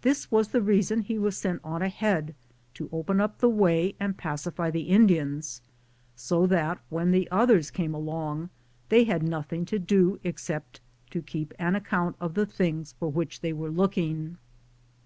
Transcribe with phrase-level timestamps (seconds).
[0.00, 2.34] This was the reason he was sent on ahead
[2.72, 5.60] to open up the way and pacify the Indians,
[6.16, 8.48] so that when the others came along
[8.88, 10.80] they had nothing to do except
[11.10, 14.38] to keep an account of the things for which they were looking.